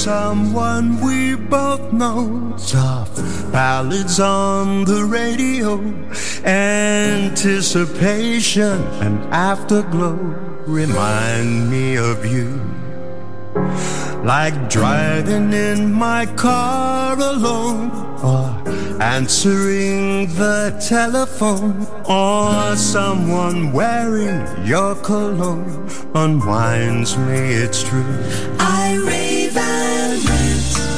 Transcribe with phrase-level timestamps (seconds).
[0.00, 2.54] someone we both know.
[2.56, 3.20] Soft
[3.52, 5.78] ballads on the radio,
[6.42, 10.16] anticipation and afterglow
[10.66, 12.62] remind me of you.
[14.24, 17.90] Like driving in my car alone,
[18.24, 18.56] or
[19.00, 28.04] answering the telephone or someone wearing your cologne unwinds me, it's true.
[28.58, 30.89] I rave and rant.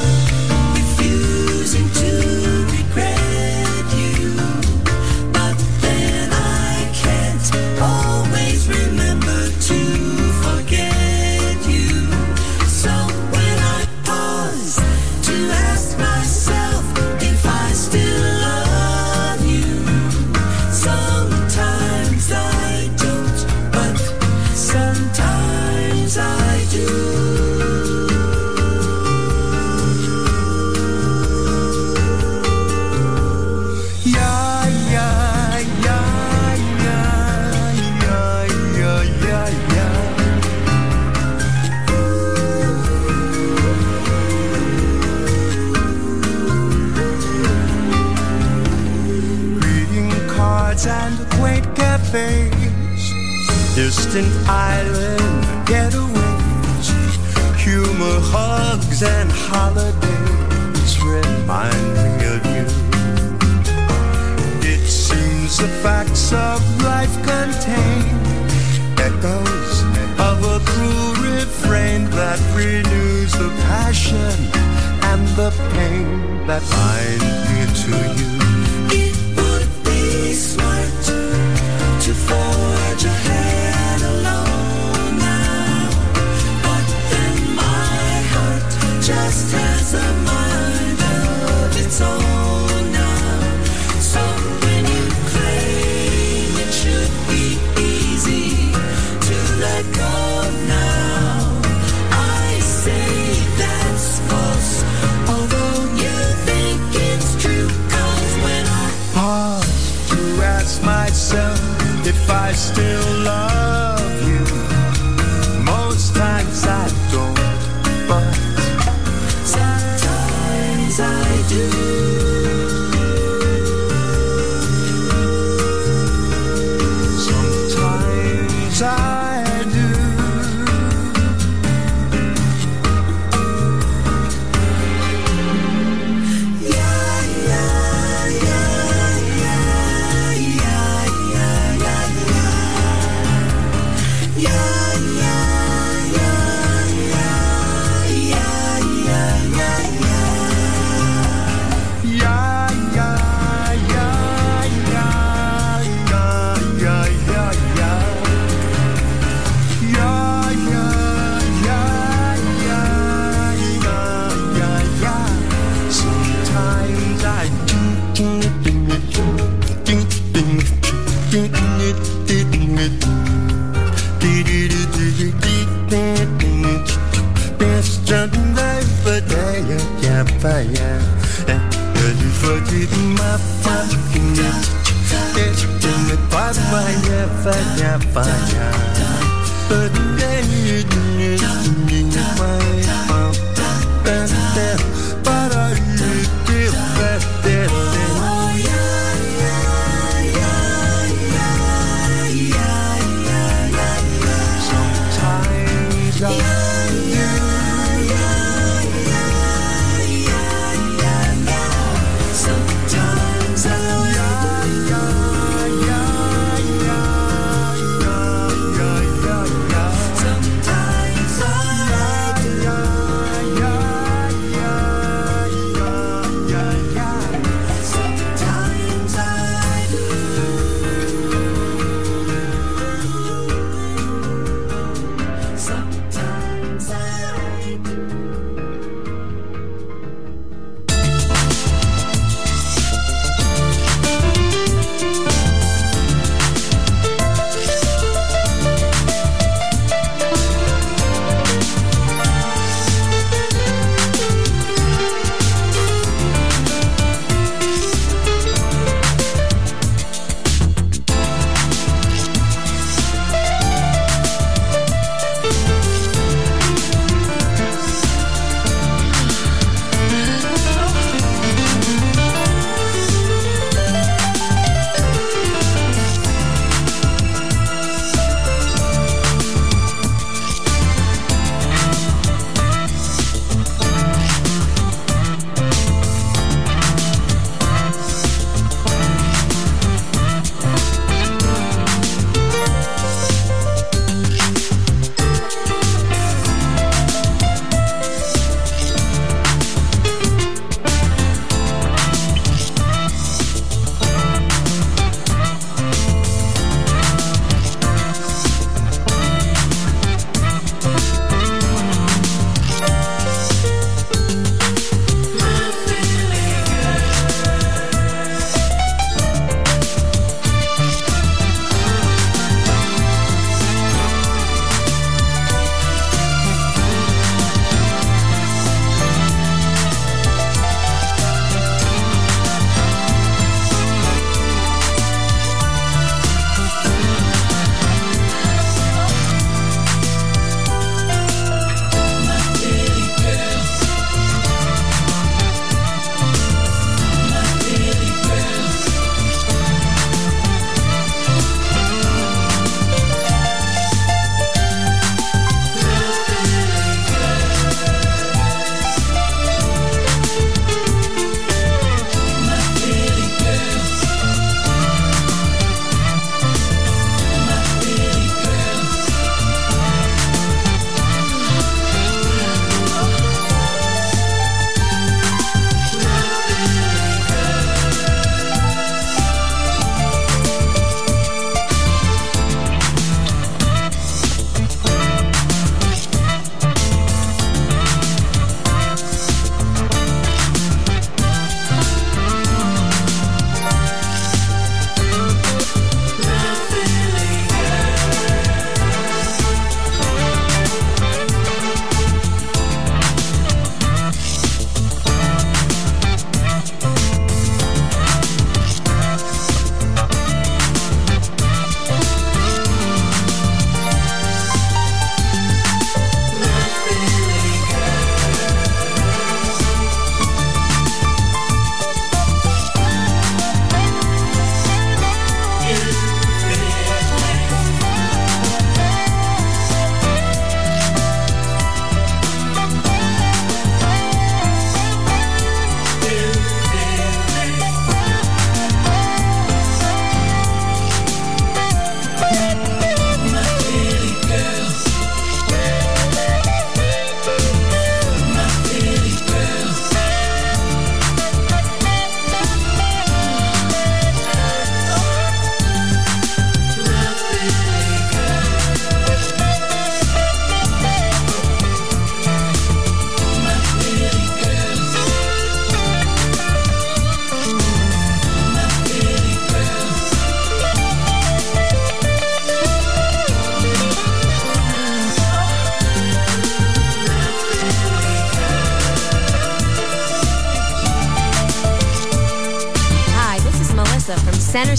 [89.33, 89.62] just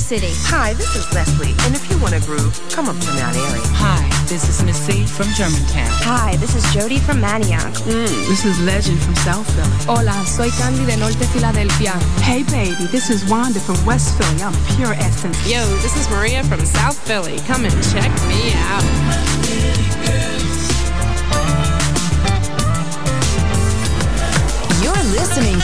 [0.05, 0.35] Center City.
[0.53, 3.61] Hi, this is Leslie, and if you want to groove, come up to Mount Airy.
[3.81, 5.89] Hi, this is Missy from Germantown.
[6.05, 7.75] Hi, this is Jody from Manayunk.
[7.89, 9.85] Mm, this is Legend from South Philly.
[9.89, 11.97] Hola, soy Candy de Norte Filadelfia.
[12.21, 14.43] Hey, baby, this is Wanda from West Philly.
[14.43, 15.39] I'm pure essence.
[15.49, 17.39] Yo, this is Maria from South Philly.
[17.49, 19.54] Come and check me out.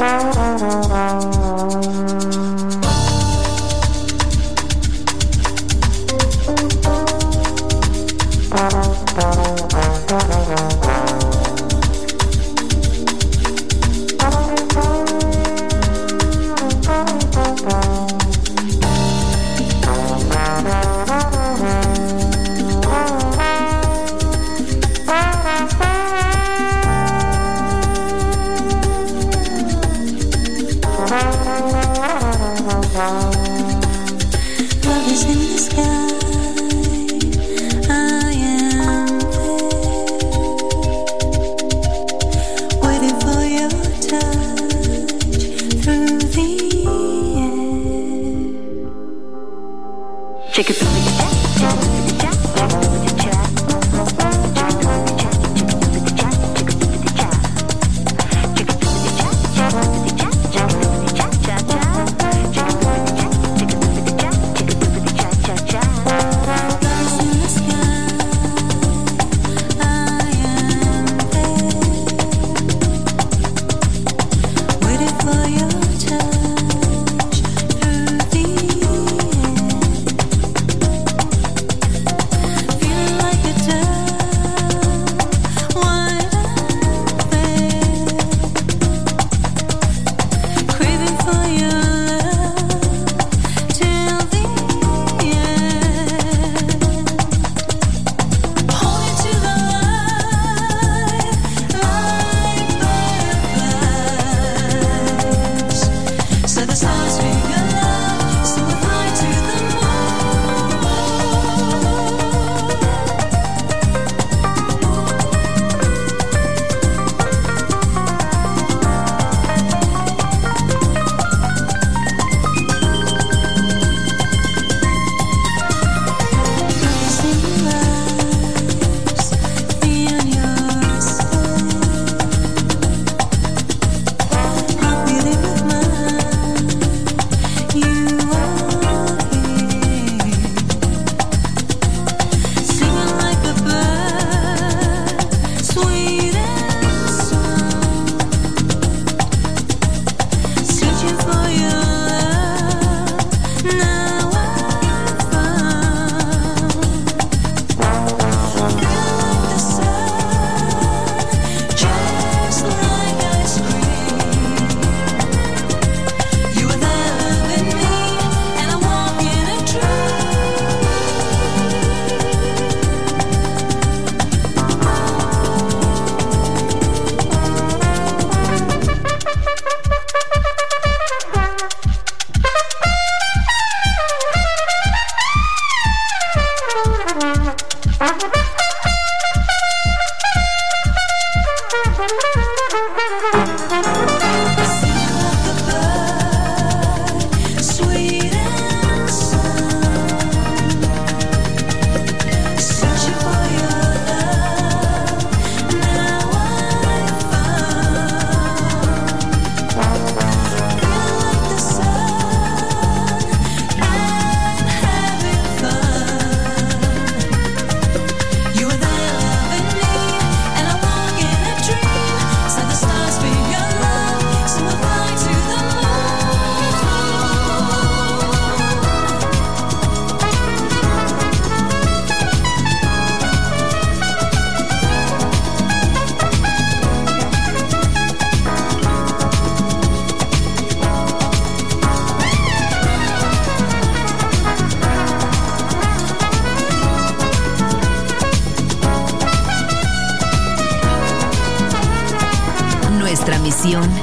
[0.00, 0.39] Bye.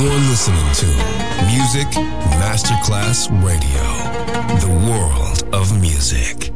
[0.00, 0.86] You're listening to
[1.44, 1.88] Music
[2.40, 3.84] Masterclass Radio,
[4.60, 6.50] the world of music.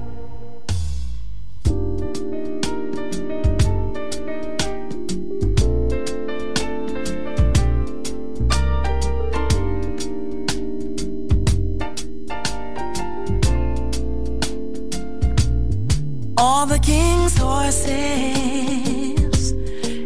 [16.38, 17.90] All the king's horses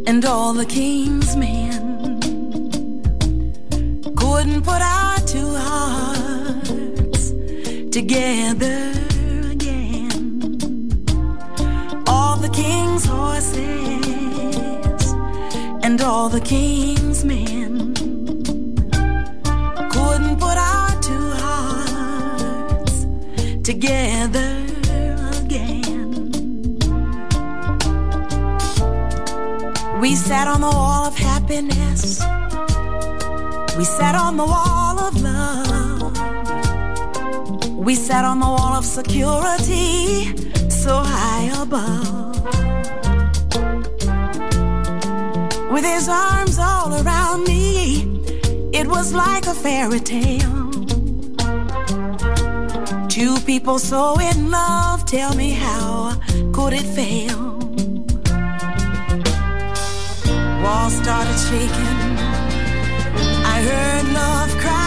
[0.09, 1.18] and all the king's
[8.09, 8.91] together
[9.51, 10.41] again.
[12.07, 13.59] All the king's horses
[15.85, 17.93] and all the king's men
[19.91, 23.07] couldn't put our two hearts
[23.63, 24.65] together
[25.43, 26.11] again.
[30.01, 32.21] We sat on the wall of happiness.
[33.77, 35.68] We sat on the wall of love.
[37.89, 40.27] We sat on the wall of security,
[40.69, 42.37] so high above.
[45.73, 48.03] With his arms all around me,
[48.75, 50.69] it was like a fairy tale.
[53.09, 56.21] Two people so in love, tell me how
[56.53, 57.57] could it fail?
[60.63, 62.19] Walls started shaking.
[63.55, 64.78] I heard love crying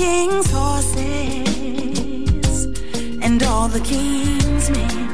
[0.00, 0.96] king's horses
[3.20, 5.09] and all the king's men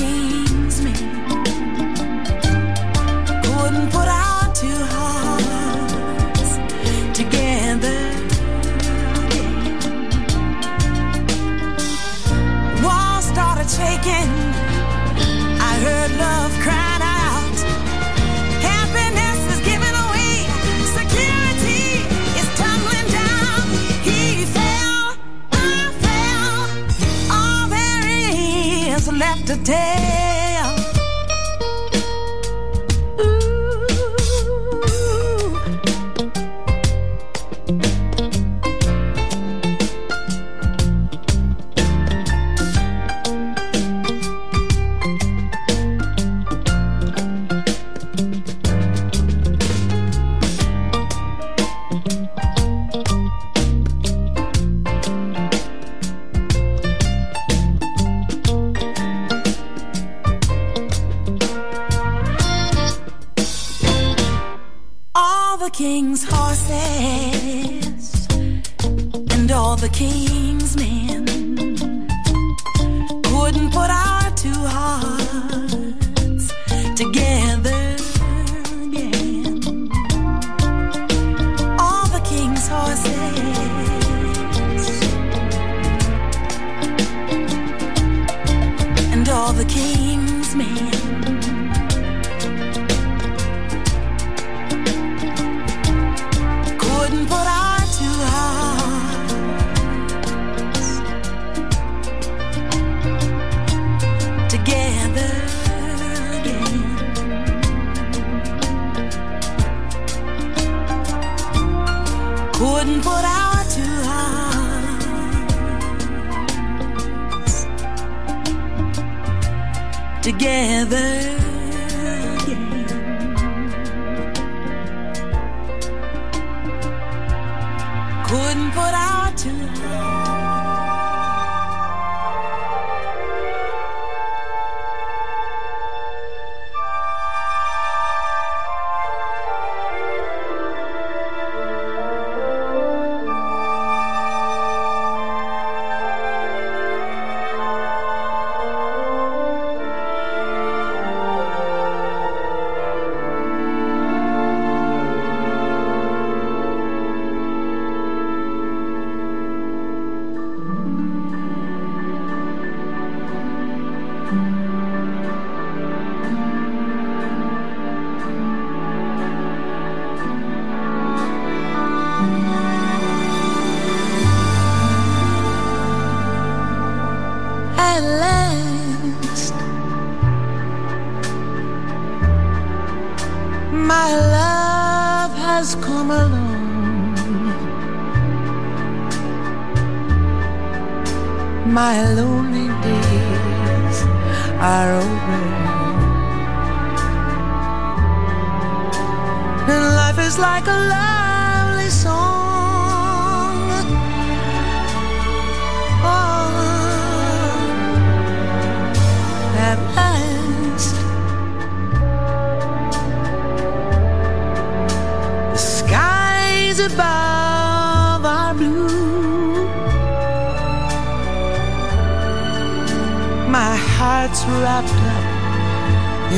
[0.00, 0.43] and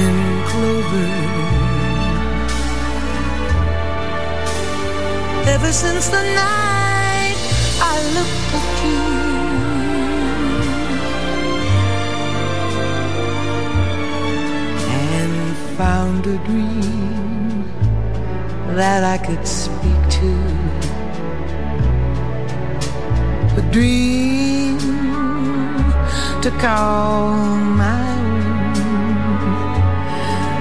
[0.05, 0.17] in
[0.51, 1.11] clover.
[5.55, 7.39] Ever since the night
[7.93, 9.05] I looked at you,
[15.03, 17.65] and found a dream
[18.79, 20.33] that I could speak to.
[23.61, 24.79] A dream
[26.43, 27.31] to call
[27.81, 28.06] my.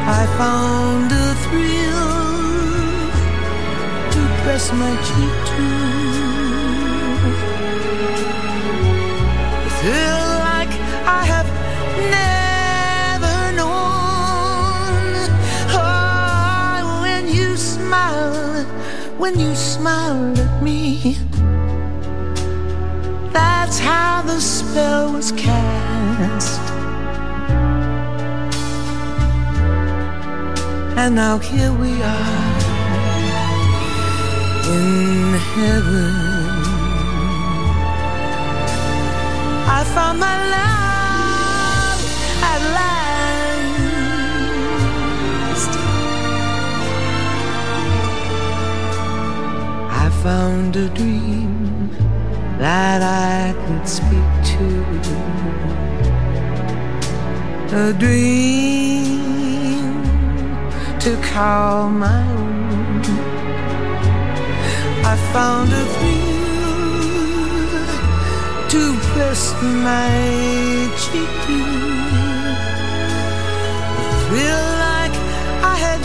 [0.08, 2.10] I found a thrill
[4.13, 5.65] to press my cheek to.
[9.88, 9.98] A
[10.39, 10.74] like
[11.08, 11.50] I have
[12.18, 15.15] never known.
[15.74, 18.63] Oh, when you smile,
[19.18, 21.18] when you smiled at me.
[23.34, 26.64] That's how the spell was cast.
[31.06, 32.58] And now here we are
[34.76, 36.15] in heaven.
[39.78, 42.00] I found my love
[42.52, 43.04] at last.
[50.04, 51.89] I found a dream
[52.58, 54.68] that I could speak to.
[57.78, 59.05] A dream
[61.06, 63.02] to call my own.
[65.06, 67.06] I found a thrill
[68.74, 70.10] to press my
[71.04, 71.60] cheek to.
[74.02, 75.15] A thrill like
[75.74, 76.02] I had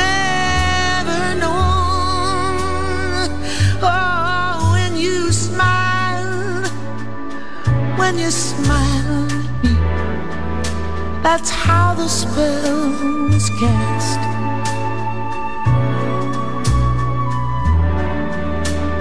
[0.00, 3.28] never known.
[3.82, 6.64] Oh, when you smile,
[7.98, 9.74] when you smile at me,
[11.22, 14.37] that's how the spell was cast.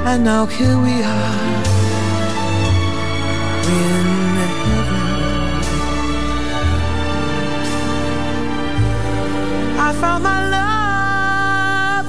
[0.10, 1.63] And now here we are
[3.76, 4.06] in
[4.63, 5.06] heaven.
[9.78, 12.08] I found my love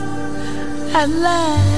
[0.94, 1.77] at last.